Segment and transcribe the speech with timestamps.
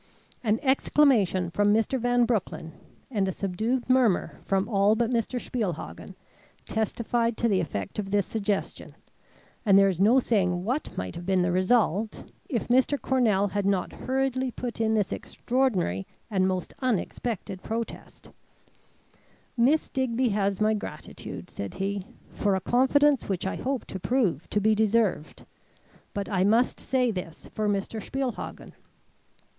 [0.43, 1.99] An exclamation from Mr.
[1.99, 2.71] Van Broecklyn
[3.11, 5.39] and a subdued murmur from all but Mr.
[5.39, 6.15] Spielhagen
[6.65, 8.95] testified to the effect of this suggestion,
[9.63, 12.99] and there is no saying what might have been the result if Mr.
[12.99, 18.31] Cornell had not hurriedly put in this extraordinary and most unexpected protest:
[19.55, 24.49] "Miss Digby has my gratitude," said he, "for a confidence which I hope to prove
[24.49, 25.45] to be deserved.
[26.15, 28.01] But I must say this for Mr.
[28.01, 28.73] Spielhagen.